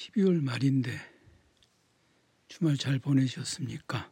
[0.00, 0.98] 12월 말인데
[2.48, 4.10] 주말 잘 보내셨습니까?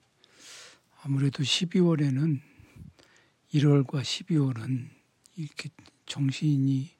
[1.00, 2.42] 아무래도 12월에는
[3.54, 4.90] 1월과 12월은
[5.36, 5.70] 이렇게
[6.04, 6.90] 정신이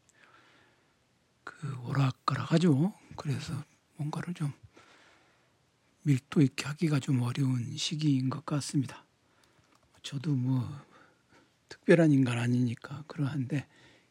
[1.44, 2.94] 그 오락가락하죠.
[3.14, 3.62] 그래서
[3.96, 4.52] 뭔가를 좀
[6.04, 9.04] 밀도 있게 하기가 좀 어려운 시기인 것 같습니다.
[10.02, 10.66] 저도 뭐
[11.68, 13.66] 특별한 인간 아니니까 그러한데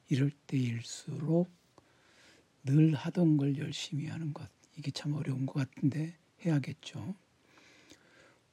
[0.09, 1.51] 이럴 때일수록
[2.63, 6.15] 늘 하던 걸 열심히 하는 것 이게 참 어려운 것 같은데
[6.45, 7.15] 해야겠죠.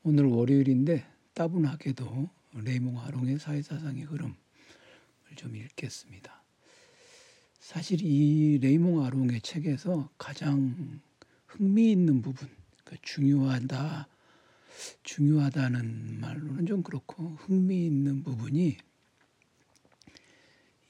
[0.02, 4.34] 오늘 월요일인데 따분하게도 레이몽 아롱의 사회사상의 흐름을
[5.36, 6.42] 좀 읽겠습니다.
[7.58, 11.00] 사실 이 레이몽 아롱의 책에서 가장
[11.46, 12.48] 흥미있는 부분,
[12.84, 14.08] 그러니까 중요하다,
[15.02, 18.76] 중요하다는 말로는 좀 그렇고 흥미있는 부분이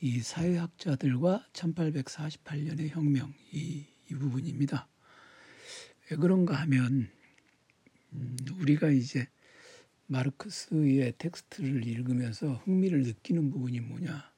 [0.01, 4.89] 이 사회학자들과 1848년의 혁명 이, 이 부분입니다.
[6.11, 7.09] 왜 그런가 하면
[8.13, 9.27] 음, 우리가 이제
[10.07, 14.33] 마르크스의 텍스트를 읽으면서 흥미를 느끼는 부분이 뭐냐?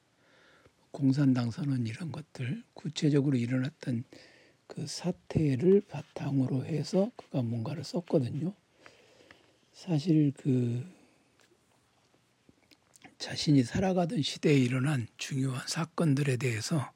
[0.91, 4.03] 공산당 선언 이런 것들 구체적으로 일어났던
[4.65, 8.53] 그 사태를 바탕으로 해서 그가 뭔가를 썼거든요.
[9.73, 10.83] 사실 그
[13.19, 16.91] 자신이 살아가던 시대에 일어난 중요한 사건들에 대해서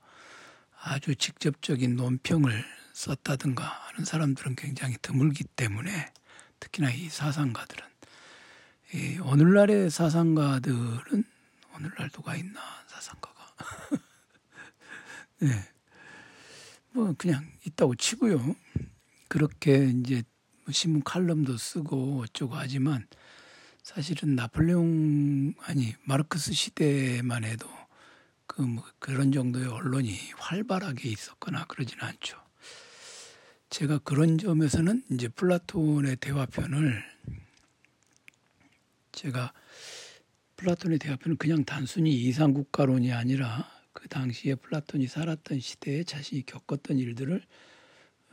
[0.79, 2.63] 아주 직접적인 논평을
[3.01, 6.13] 썼다든가 하는 사람들은 굉장히 드물기 때문에
[6.59, 7.83] 특히나 이 사상가들은
[8.93, 11.23] 이 오늘날의 사상가들은
[11.75, 13.55] 오늘날 누가 있나 사상가가
[15.39, 15.47] 네.
[16.93, 18.55] 뭐 그냥 있다고 치고요.
[19.27, 20.21] 그렇게 이제
[20.65, 23.07] 뭐 신문 칼럼도 쓰고 어쩌고 하지만
[23.81, 27.67] 사실은 나폴레옹 아니 마르크스 시대만 해도
[28.45, 32.50] 그 뭐 그런 정도의 언론이 활발하게 있었거나 그러지는 않죠.
[33.71, 37.03] 제가 그런 점에서는 이제 플라톤의 대화편을
[39.13, 39.53] 제가
[40.57, 47.41] 플라톤의 대화편은 그냥 단순히 이상국가론이 아니라 그 당시에 플라톤이 살았던 시대에 자신이 겪었던 일들을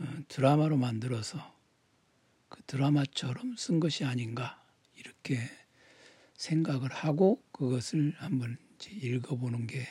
[0.00, 1.38] 어, 드라마로 만들어서
[2.48, 4.60] 그 드라마처럼 쓴 것이 아닌가
[4.96, 5.38] 이렇게
[6.34, 8.58] 생각을 하고 그것을 한번
[8.90, 9.86] 읽어보는 게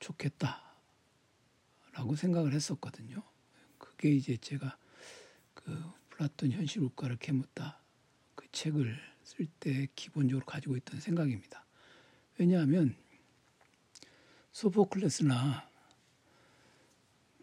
[0.00, 0.60] 좋겠다라고
[2.14, 3.22] 생각을 했었거든요.
[3.96, 4.78] 그게 이제 제가
[5.54, 7.80] 그 플라톤 현실 국가를 캐묻다
[8.34, 11.64] 그 책을 쓸 때 기본적으로 가지고 있던 생각입니다.
[12.38, 12.94] 왜냐하면
[14.52, 15.68] 소포클레스나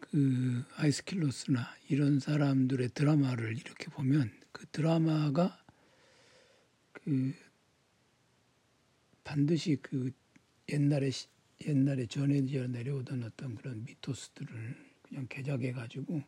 [0.00, 5.62] 그 아이스킬로스나 이런 사람들의 드라마를 이렇게 보면 그 드라마가
[6.92, 7.34] 그
[9.22, 10.12] 반드시 그
[10.68, 11.10] 옛날에
[11.66, 16.22] 옛날에 전해져 내려오던 어떤 그런 미토스들을 그냥 개작해 가지고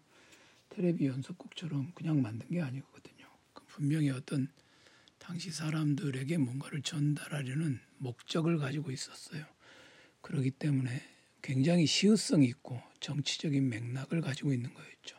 [0.77, 3.27] 테레비 연속곡처럼 그냥 만든 게 아니거든요.
[3.55, 4.49] 그 분명히 어떤
[5.19, 9.47] 당시 사람들에게 뭔가를 전달하려는 목적을 가지고 있었어요.
[10.21, 11.03] 그렇기 때문에
[11.41, 15.17] 굉장히 시의성 있고 정치적인 맥락을 가지고 있는 거였죠.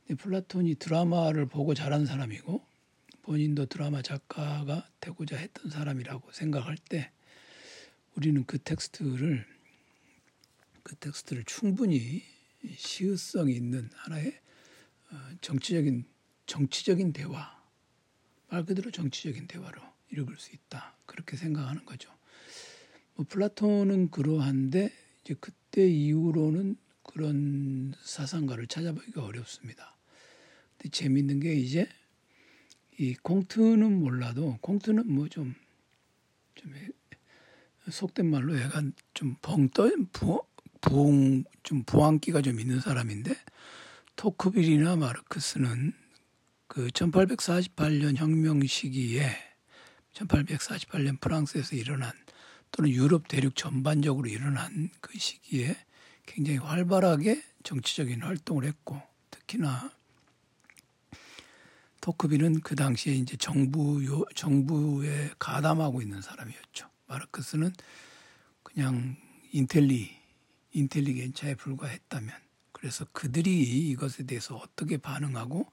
[0.00, 2.66] 근데 플라톤이 드라마를 보고 자란 사람이고
[3.22, 7.12] 본인도 드라마 작가가 되고자 했던 사람이라고 생각할 때
[8.16, 9.46] 우리는 그 텍스트를
[10.82, 12.24] 그 텍스트를 충분히
[12.76, 14.43] 시의성 있는 하나의 어,
[15.40, 16.04] 정치적인
[16.46, 17.62] 정치적인 대화
[18.48, 19.80] 말 그대로 정치적인 대화로
[20.12, 22.10] 읽을 수 있다 그렇게 생각하는 거죠.
[23.14, 24.92] 뭐 플라톤은 그러한데
[25.22, 29.96] 이제 그때 이후로는 그런 사상가를 찾아보기가 어렵습니다.
[30.76, 31.88] 근데 재밌는 게 이제
[32.98, 35.54] 이 콩트는 몰라도 콩트는 뭐 좀좀
[37.90, 39.90] 속된 말로 약간 좀 벙떠
[40.80, 43.34] 부엉 좀 부항기가 좀 있는 사람인데
[44.16, 45.92] 토크빌이나 마르크스는
[46.68, 49.28] 그 1848년 혁명 시기에
[50.14, 52.12] 1848년 프랑스에서 일어난
[52.70, 55.76] 또는 유럽 대륙 전반적으로 일어난 그 시기에
[56.26, 59.92] 굉장히 활발하게 정치적인 활동을 했고 특히나
[62.00, 66.88] 토크비는 그 당시에 이제 정부 정부에 가담하고 있는 사람이었죠.
[67.06, 67.72] 마르크스는
[68.62, 69.16] 그냥
[69.52, 70.14] 인텔리
[70.72, 72.30] 인텔리겐차에 불과했다면
[72.84, 75.72] 그래서 그들이 이것에 대해서 어떻게 반응하고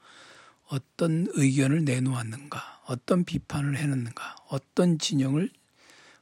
[0.68, 5.50] 어떤 의견을 내놓았는가, 어떤 비판을 해놨는가, 어떤 진영을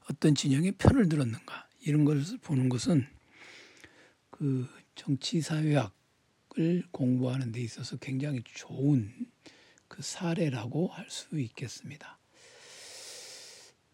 [0.10, 3.06] 어떤 진영의 편을 들었는가 이런 것을 보는 것은
[4.32, 9.14] 그 정치 사회학을 공부하는 데 있어서 굉장히 좋은
[9.88, 12.18] 그 사례라고 할 수 있겠습니다.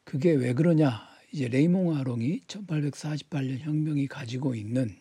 [0.06, 1.09] 그게 왜 그러냐?
[1.33, 4.95] 이제 레이몽 아롱이 1848년 혁명이 가지고 있는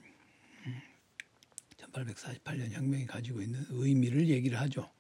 [1.95, 4.91] 1848년 혁명이 가지고 있는 의미를 얘기를 하죠.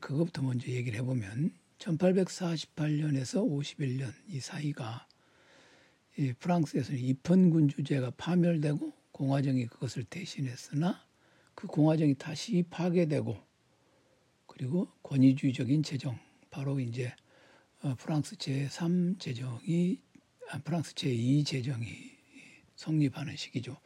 [0.00, 5.06] 그것부터 먼저 얘기를 해보면 1848년에서 51년 이 사이가
[6.38, 11.04] 프랑스에서는 입헌군 주제가 파멸되고 공화정이 그것을 대신했으나
[11.54, 13.36] 그 공화정이 다시 파괴되고
[14.46, 16.18] 그리고 권위주의적인 재정
[16.50, 17.14] 바로 이제
[17.82, 20.00] 어, 프랑스 제3 재정이
[20.50, 22.16] 아, 프랑스 제2 재정이
[22.74, 23.78] 성립하는 시기죠.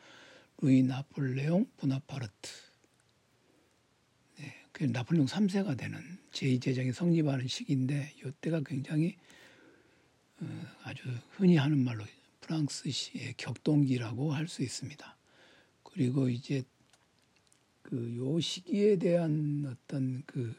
[0.60, 2.50] 루이 나폴레옹 보나파르트.
[4.38, 5.98] 네, 그 나폴레옹 3세가 되는
[6.32, 9.16] 제2 재정이 성립하는 시기인데 이때가 굉장히
[10.40, 10.46] 어,
[10.84, 12.04] 아주 흔히 하는 말로
[12.40, 15.16] 프랑스시의 격동기라고 할 수 있습니다.
[15.82, 16.62] 그리고 이제
[17.82, 20.54] 그 요 시기에 대한 어떤 그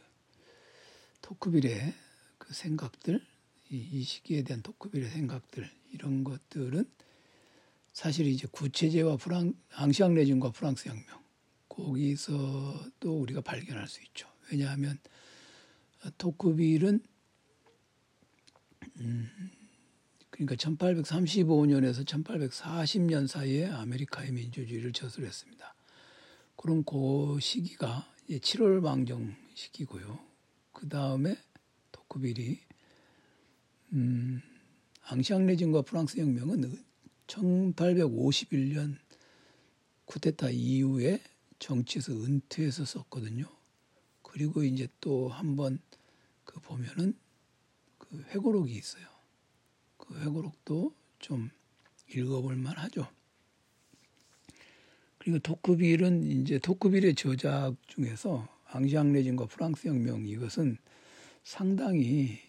[1.22, 1.94] 토크빌의
[2.38, 3.26] 그 생각들,
[3.70, 6.84] 이, 이 시기에 대한 토크빌의 생각들 이런 것들은
[7.94, 11.22] 사실 이제 구체제와 프랑 앙시앙 레진과 프랑스 혁명
[11.68, 14.28] 거기서도 우리가 발견할 수 있죠.
[14.52, 15.00] 왜냐하면
[16.18, 17.02] 토크빌은
[18.98, 19.30] 음,
[20.30, 25.76] 그러니까 1835년에서 1840년 사이에 아메리카의 민주주의를 저술했습니다.
[26.56, 30.20] 그럼 그 시기가 7월 망정 시기고요.
[30.72, 31.38] 그 다음에
[31.92, 32.60] 토크빌이
[33.94, 34.42] 음,
[35.04, 36.91] 앙시앙 레진과 프랑스 혁명은
[37.32, 38.98] 1851년
[40.06, 41.22] 쿠데타 이후에
[41.60, 43.46] 정치에서 은퇴해서 썼거든요.
[44.22, 45.80] 그리고 이제 또 한번
[46.44, 47.18] 그 보면은
[47.98, 49.06] 그 회고록이 있어요.
[49.98, 51.50] 그 회고록도 좀
[52.10, 53.08] 읽어볼 만하죠.
[55.18, 60.78] 그리고 토크빌은 이제 토크빌의 저작 중에서 앙시앙 레진과 프랑스 혁명 이것은
[61.44, 62.40] 상당히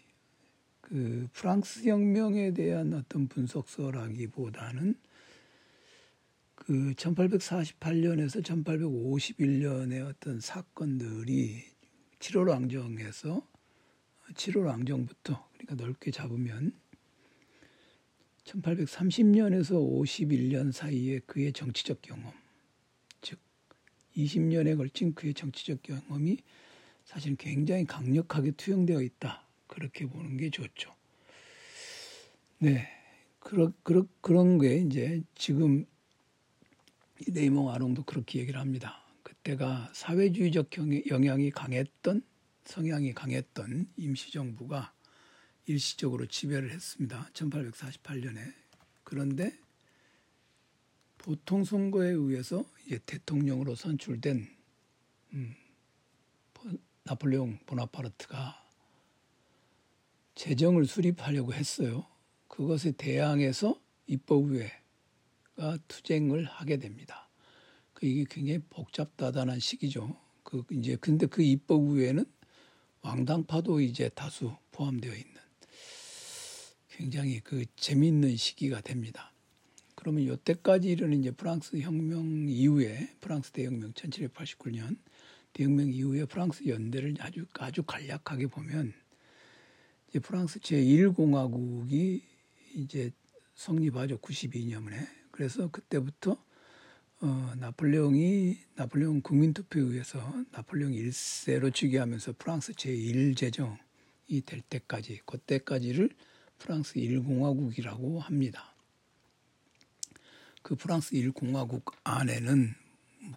[0.93, 4.95] 그 프랑스 혁명에 대한 어떤 분석서라기보다는
[6.55, 11.65] 그 1848년에서 1851년의 어떤 사건들이
[12.19, 13.49] 7월 왕정에서
[14.35, 16.79] 7월 왕정부터 그러니까 넓게 잡으면
[18.45, 22.35] 1830년에서 51년 사이에 그의 정치적 경험,
[23.23, 23.39] 즉
[24.15, 26.37] 20년에 걸친 그의 정치적 경험이
[27.07, 29.42] 사실 굉장히 강력하게 투영되어 있다.
[29.73, 30.95] 그렇게 보는 게 좋죠.
[32.59, 32.87] 네.
[33.39, 35.87] 그러, 그러, 그런 게 이제 지금
[37.27, 39.03] 네이몽 아롱도 그렇게 얘기를 합니다.
[39.23, 40.69] 그때가 사회주의적
[41.09, 42.23] 영향이 강했던
[42.65, 44.93] 성향이 강했던 임시정부가
[45.67, 47.31] 일시적으로 지배를 했습니다.
[47.33, 48.53] 1848년에.
[49.05, 49.57] 그런데
[51.17, 54.49] 보통 선거에 의해서 이제 대통령으로 선출된
[55.33, 55.55] 음,
[57.05, 58.62] 나폴레옹 보나파르트가
[60.35, 62.07] 재정을 수립하려고 했어요.
[62.49, 67.29] 그것에 대항해서 입법의회가 투쟁을 하게 됩니다.
[67.93, 70.17] 그 이게 굉장히 복잡다단한 시기죠.
[70.43, 72.25] 그 이제 근데 그 입법의회는
[73.03, 75.33] 왕당파도 이제 다수 포함되어 있는
[76.91, 79.33] 굉장히 그 재미있는 시기가 됩니다.
[79.95, 84.99] 그러면 이때까지 이르는 이제 프랑스 혁명 이후에 프랑스 대혁명 1789년
[85.53, 88.95] 대혁명 이후에 프랑스 연대를 아주 아주 간략하게 보면
[90.21, 92.23] 프랑스 제1공화국이
[92.75, 93.11] 이제
[93.55, 94.19] 성립하죠.
[94.19, 95.07] 92년에.
[95.31, 96.37] 그래서 그때부터
[97.21, 100.19] 어, 나폴레옹이 나폴레옹 국민투표에 의해서
[100.51, 106.11] 나폴레옹 1세로 즉위하면서 프랑스 제1제정이 될 때까지 그때까지를
[106.59, 108.75] 프랑스 1공화국이라고 합니다.
[110.63, 112.75] 그 프랑스 1공화국 안에는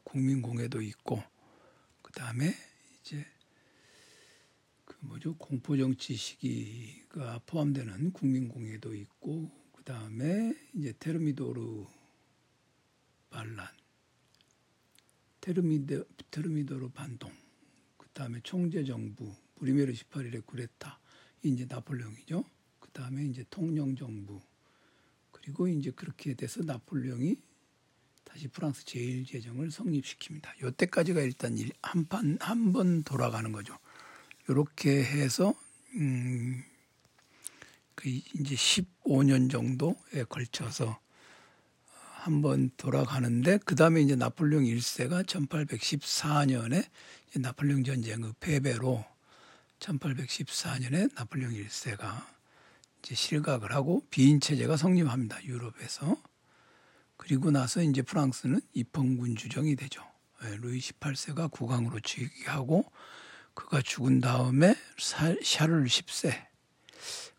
[0.03, 1.21] 국민공회도 있고
[2.01, 2.55] 그 다음에
[3.01, 3.25] 이제
[5.07, 11.85] 뭐죠 공포 정치 시기가 포함되는 국민공예도 있고 그 다음에 이제 테르미도르
[13.29, 13.67] 반란,
[15.41, 17.31] 테르미드 테르미도르 반동,
[17.97, 20.99] 그 다음에 총재 정부 브리메르 18일의 쿠레타
[21.43, 22.43] 이제 나폴레옹이죠.
[22.79, 24.41] 그 다음에 이제 통영 정부
[25.31, 27.37] 그리고 이제 그렇게 돼서 나폴레옹이
[28.23, 30.61] 다시 프랑스 제1제정을 성립시킵니다.
[30.61, 33.77] 요때까지가 일단 한 판 한 번 돌아가는 거죠.
[34.47, 35.53] 이렇게 해서
[35.95, 36.63] 음,
[37.95, 40.99] 그 이제 15년 정도에 걸쳐서
[42.25, 46.83] 한번 돌아가는데 그 다음에 이제 나폴레옹 1세가 1814년에
[47.35, 49.05] 나폴레옹 전쟁의 패배로
[49.79, 52.25] 1814년에 나폴레옹 1세가
[53.03, 55.43] 이제 실각을 하고 비인 체제가 성립합니다.
[55.43, 56.17] 유럽에서.
[57.17, 60.03] 그리고 나서 이제 프랑스는 입헌군 주정이 되죠.
[60.43, 62.91] 예, 루이 18세가 국왕으로 즉위하고
[63.55, 66.45] 그가 죽은 다음에 샤를 10세.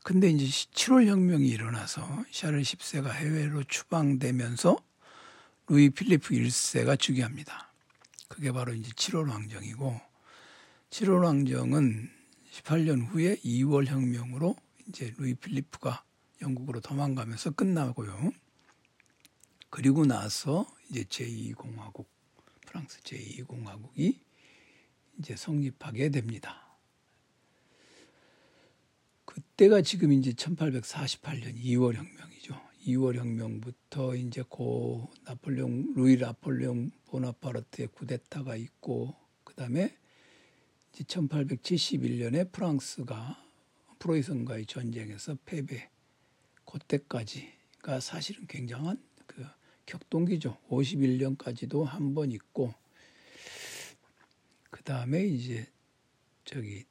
[0.02, 4.76] 근데 이제 7월 혁명이 일어나서 샤를 10세가 해외로 추방되면서
[5.68, 7.72] 루이 필리프 1세가 즉위합니다.
[8.28, 10.00] 그게 바로 이제 7월 왕정이고
[10.90, 12.10] 7월 왕정은
[12.52, 14.56] 18년 후에 2월 혁명으로
[14.88, 16.04] 이제 루이 필리프가
[16.40, 18.32] 영국으로 도망가면서 끝나고요.
[19.70, 22.06] 그리고 나서 이제 제2공화국
[22.64, 24.25] 프랑스 제2공화국이
[25.18, 26.62] 이제 성립하게 됩니다.
[29.24, 32.60] 그때가 지금 이제 1848년 2월 혁명이죠.
[32.86, 39.96] 2월 혁명부터 이제 고 나폴레옹 루이 나폴레옹 보나파르트의 쿠데타가 있고 그다음에
[40.92, 43.42] 이제 1871년에 프랑스가
[43.98, 45.90] 프로이선과의 전쟁에서 패배.
[46.64, 49.44] 그때까지가 사실은 굉장한 그
[49.86, 50.58] 격동기죠.
[50.68, 52.85] 51년까지도 한 번 있고 그
[54.86, 55.66] 다음에 이제
[56.44, 56.84] 저기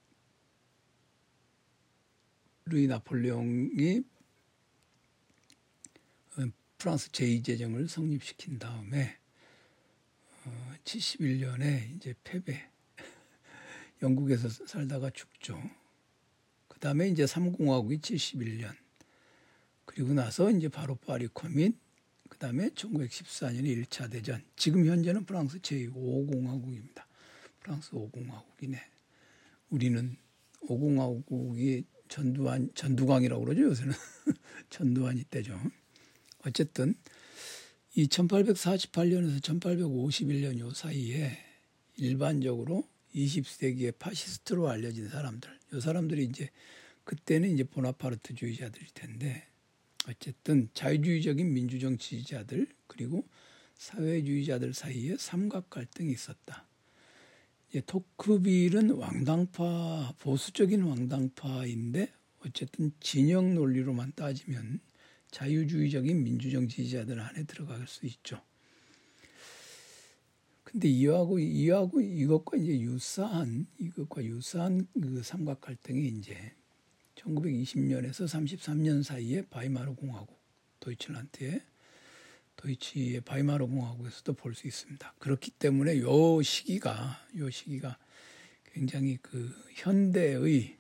[2.65, 4.03] 루이 나폴레옹이
[6.77, 9.17] 프랑스 제2제정을 성립시킨 다음에
[10.83, 12.69] 71년에 어, 이제 패배
[14.03, 15.57] 영국에서 살다가 죽죠.
[16.67, 18.75] 그 다음에 이제 3공화국이 71년.
[19.85, 21.79] 그리고 나서 이제 바로 파리 코민.
[22.29, 24.43] 그 다음에 1914년에 1차 대전.
[24.57, 27.05] 지금 현재는 프랑스 제5공화국입니다.
[27.65, 28.77] 프랑스 5공화국이네.
[29.72, 30.15] 우리는
[30.67, 33.91] 5공화국이 전두환, 전두광이라고 그러죠, 요새는.
[34.69, 35.60] 전두환이 때죠.
[36.45, 36.93] 어쨌든
[37.95, 41.39] 이 1848년에서 1851년 요 사이에
[41.98, 45.50] 일반적으로 20세기의 파시스트로 알려진 사람들.
[45.74, 46.51] 이 사람들이 이제
[47.03, 49.48] 그때는 이제 보나파르트주의자들일 텐데
[50.07, 53.27] 어쨌든 자유주의적인 민주정 지지자들 그리고
[53.75, 56.64] 사회주의자들 사이에 삼각 갈등이 있었다.
[57.75, 62.10] 이제 토크빌은 왕당파 보수적인 왕당파인데
[62.46, 64.79] 어쨌든 진영 논리로만 따지면
[65.32, 68.41] 자유주의적인 민주정 지지자들 안에 들어갈 수 있죠.
[70.63, 76.53] 근데 이하고 이하고 이것과 이제 유사한 이것과 유사한 그 삼각 갈등이 이제
[77.15, 80.39] 1920년에서 33년 사이에 바이마르 공화국
[80.79, 81.62] 도이치란트의
[82.57, 85.13] 도이치의 바이마르 공화국에서도 볼 수 있습니다.
[85.19, 87.97] 그렇기 때문에 요 시기가 요 시기가
[88.74, 90.77] 굉장히 그 현대의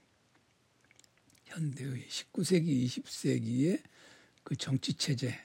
[1.45, 3.81] 현대의 19세기 20세기의
[4.43, 5.37] 그 정치 체제에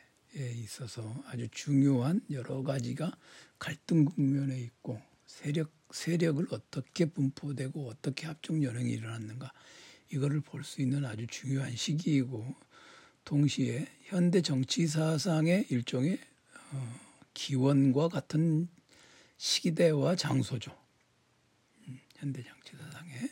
[0.56, 3.16] 있어서 아주 중요한 여러 가지가
[3.58, 9.52] 갈등 국면에 있고 세력 세력을 어떻게 분포되고 어떻게 합종 연행이 일어났는가
[10.12, 12.54] 이거를 볼 수 있는 아주 중요한 시기이고
[13.24, 16.18] 동시에 현대 정치 사상의 일종의
[16.72, 17.00] 어,
[17.34, 18.68] 기원과 같은
[19.36, 20.76] 시기대와 장소죠.
[21.88, 23.30] 음, 현대 정치 사상의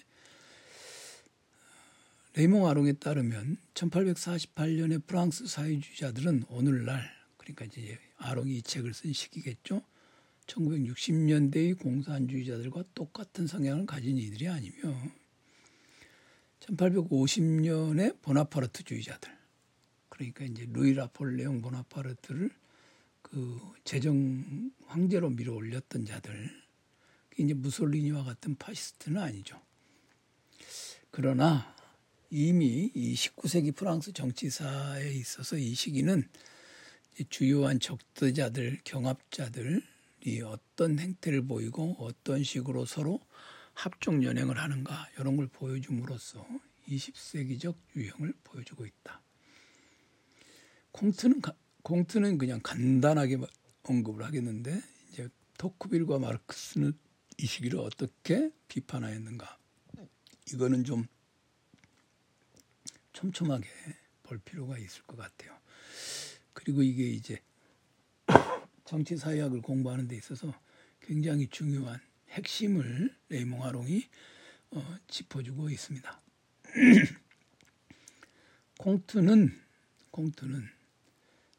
[2.34, 9.82] 레이몽 아롱에 따르면 1848년에 프랑스 사회주의자들은 오늘날 그러니까 이제 아롱이 이 책을 쓴 시기겠죠.
[10.46, 14.96] 1960년대의 공산주의자들과 똑같은 성향을 가진 이들이 아니며
[16.60, 19.37] 1850년에 보나파르트주의자들
[20.18, 22.50] 그러니까 이제 루이 라폴레옹 보나파르트를
[23.22, 26.50] 그 제정 황제로 밀어 올렸던 자들
[27.38, 29.60] 이제 무솔리니와 같은 파시스트는 아니죠.
[31.12, 31.72] 그러나
[32.30, 36.28] 이미 이 19세기 프랑스 정치사에 있어서 이 시기는
[37.30, 39.82] 주요한 적대자들, 경합자들
[40.24, 43.20] 이 어떤 행태를 보이고 어떤 식으로 서로
[43.74, 46.44] 합종연횡을 하는가 이런 걸 보여줌으로써
[46.88, 49.22] 20세기적 유형을 보여주고 있다.
[50.92, 51.42] 콩트는
[51.82, 53.38] 콩트는 그냥 간단하게
[53.82, 54.80] 언급을 하겠는데
[55.10, 55.28] 이제
[55.58, 56.92] 토크빌과 마르크스는
[57.38, 59.58] 이 시기를 어떻게 비판하였는가
[60.52, 61.06] 이거는 좀
[63.12, 63.68] 촘촘하게
[64.22, 65.56] 볼 필요가 있을 것 같아요.
[66.52, 67.40] 그리고 이게 이제
[68.84, 70.52] 정치 사회학을 공부하는 데 있어서
[71.00, 74.08] 굉장히 중요한 핵심을 레이몽 아롱이
[74.70, 76.20] 어, 짚어주고 있습니다.
[78.78, 79.60] 콩트는
[80.10, 80.68] 콩트는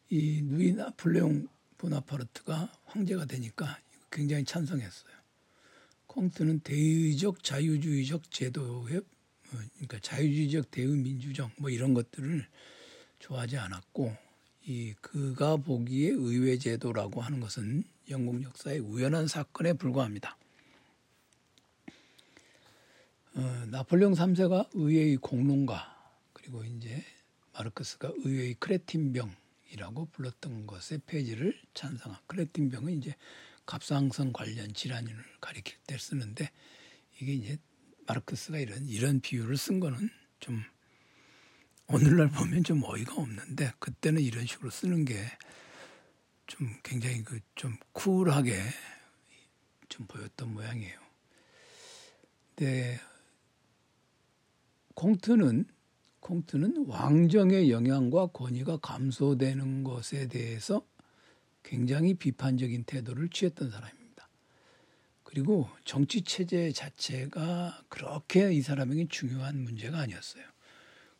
[0.09, 1.47] 이 누이 나폴레옹
[1.77, 3.79] 보나파르트가 황제가 되니까
[4.11, 5.13] 굉장히 찬성했어요.
[6.07, 9.03] 콩트는 대의적 자유주의적 제도의 어,
[9.51, 12.45] 그러니까 자유주의적 대의민주정 뭐 이런 것들을
[13.19, 14.15] 좋아하지 않았고
[14.65, 20.37] 이 그가 보기에 의회 제도라고 하는 것은 영국 역사의 우연한 사건에 불과합니다.
[23.35, 25.95] 어, 나폴레옹 3세가 의회의 공론가
[26.33, 27.05] 그리고 이제
[27.53, 29.35] 마르크스가 의회의 크레틴병
[29.71, 33.15] 이라고 불렀던 것의 폐지를 찬성한 크레틴병은 이제
[33.65, 36.49] 갑상선 관련 질환을 가리킬 때 쓰는데
[37.19, 37.57] 이게 이제
[38.07, 40.09] 마르크스가 이런 이런 비유를 쓴 거는
[40.39, 40.63] 좀
[41.87, 45.15] 오늘날 보면 좀 어이가 없는데 그때는 이런 식으로 쓰는 게
[46.49, 48.59] 좀 굉장히 그 좀 쿨하게
[49.87, 50.99] 좀 보였던 모양이에요.
[52.55, 52.99] 네,
[54.95, 55.65] 콩트는
[56.21, 60.85] 콩트는 왕정의 영향과 권위가 감소되는 것에 대해서
[61.63, 64.29] 굉장히 비판적인 태도를 취했던 사람입니다.
[65.23, 70.43] 그리고 정치 체제 자체가 그렇게 이 사람에게 중요한 문제가 아니었어요.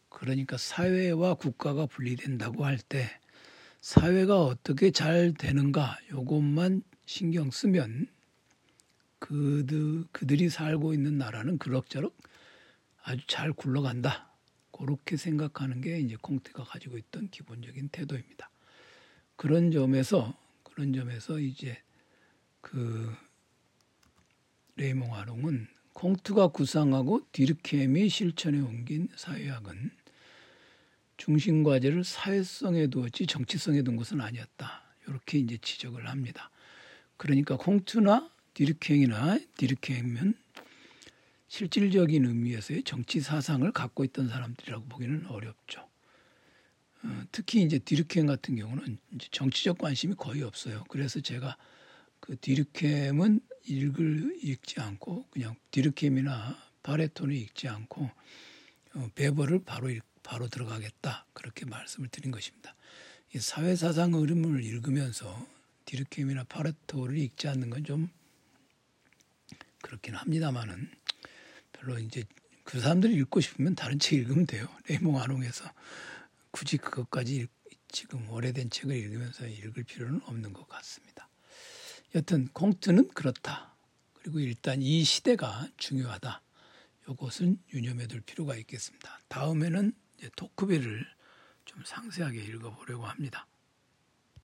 [0.09, 3.07] 그러니까 사회와 국가가 분리된다고 할 때
[3.81, 8.07] 사회가 어떻게 잘 되는가 요것만 신경 쓰면
[9.19, 12.15] 그들 그들이 살고 있는 나라는 그럭저럭
[13.03, 14.28] 아주 잘 굴러간다.
[14.79, 18.49] 그렇게 생각하는 게 이제 콩테가 가지고 있던 기본적인 태도입니다.
[19.35, 21.77] 그런 점에서 그런 점에서 이제
[22.61, 23.13] 그
[24.77, 29.91] 레이몽 아롱은 콩트가 구상하고 디르켐이 실천에 옮긴 사회학은
[31.17, 34.83] 중심 과제를 사회성에 두었지 정치성에 둔 것은 아니었다.
[35.05, 36.49] 이렇게 이제 지적을 합니다.
[37.17, 40.35] 그러니까 콩트나 디르켐이나 디르켐은
[41.49, 45.87] 실질적인 의미에서의 정치 사상을 갖고 있던 사람들이라고 보기는 어렵죠.
[47.03, 48.97] 어, 특히 이제 디르켐 같은 경우는
[49.31, 50.83] 정치적 관심이 거의 없어요.
[50.89, 51.57] 그래서 제가
[52.19, 58.09] 그 디르켐은 읽을 읽지 않고 그냥 디르켐이나 바레톤을 읽지 않고
[58.95, 62.75] 어, 베버를 바로 읽, 바로 들어가겠다 그렇게 말씀을 드린 것입니다.
[63.33, 65.47] 이 사회 사상 흐름을 읽으면서
[65.85, 68.09] 디르켐이나 파레토를 읽지 않는 건 좀
[69.81, 70.89] 그렇긴 합니다만은
[71.79, 72.23] 별로 이제
[72.63, 74.67] 그 사람들이 읽고 싶으면 다른 책 읽으면 돼요.
[74.87, 75.71] 레몽 아롱에서
[76.51, 77.47] 굳이 그것까지
[77.87, 81.29] 지금 오래된 책을 읽으면서 읽을 필요는 없는 것 같습니다.
[82.15, 83.75] 여튼 콩트는 그렇다.
[84.13, 86.41] 그리고 일단 이 시대가 중요하다.
[87.09, 89.19] 이것은 유념해 둘 필요가 있겠습니다.
[89.29, 89.93] 다음에는
[90.35, 91.07] 토크베를
[91.65, 93.47] 좀 상세하게 읽어보려고 합니다.